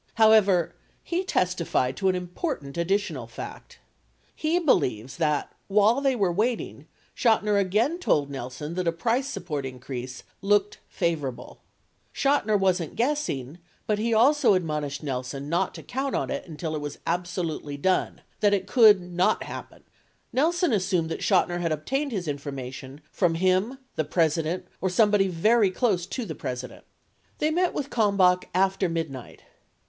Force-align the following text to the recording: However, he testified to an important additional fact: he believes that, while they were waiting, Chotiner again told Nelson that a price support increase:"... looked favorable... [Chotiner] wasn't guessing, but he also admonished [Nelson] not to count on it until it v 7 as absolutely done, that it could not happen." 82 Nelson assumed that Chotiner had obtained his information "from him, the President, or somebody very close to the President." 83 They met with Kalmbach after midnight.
However, 0.15 0.73
he 1.03 1.23
testified 1.23 1.95
to 1.97 2.09
an 2.09 2.15
important 2.15 2.75
additional 2.75 3.27
fact: 3.27 3.77
he 4.35 4.57
believes 4.57 5.17
that, 5.17 5.53
while 5.67 6.01
they 6.01 6.15
were 6.15 6.31
waiting, 6.31 6.87
Chotiner 7.15 7.59
again 7.61 7.99
told 7.99 8.27
Nelson 8.27 8.73
that 8.73 8.87
a 8.87 8.91
price 8.91 9.27
support 9.27 9.63
increase:"... 9.63 10.23
looked 10.51 10.79
favorable... 10.89 11.61
[Chotiner] 12.15 12.57
wasn't 12.59 12.95
guessing, 12.95 13.59
but 13.85 13.99
he 13.99 14.11
also 14.11 14.55
admonished 14.55 15.03
[Nelson] 15.03 15.47
not 15.49 15.75
to 15.75 15.83
count 15.83 16.15
on 16.15 16.31
it 16.31 16.47
until 16.47 16.75
it 16.75 16.79
v 16.79 16.85
7 16.85 16.87
as 16.95 16.99
absolutely 17.05 17.77
done, 17.77 18.21
that 18.39 18.55
it 18.55 18.65
could 18.65 19.01
not 19.01 19.43
happen." 19.43 19.83
82 19.83 19.87
Nelson 20.33 20.73
assumed 20.73 21.09
that 21.11 21.21
Chotiner 21.21 21.61
had 21.61 21.71
obtained 21.71 22.11
his 22.11 22.27
information 22.27 23.01
"from 23.11 23.35
him, 23.35 23.77
the 23.95 24.03
President, 24.03 24.65
or 24.81 24.89
somebody 24.89 25.27
very 25.27 25.69
close 25.69 26.07
to 26.07 26.25
the 26.25 26.33
President." 26.33 26.85
83 27.35 27.35
They 27.37 27.51
met 27.53 27.75
with 27.75 27.91
Kalmbach 27.91 28.45
after 28.55 28.89
midnight. 28.89 29.43